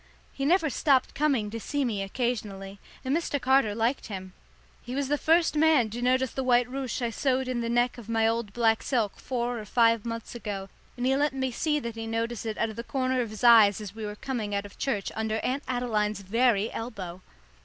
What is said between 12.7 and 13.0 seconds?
of the